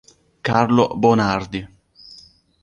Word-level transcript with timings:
Carlo 0.41 0.97
Bonardi 0.97 1.61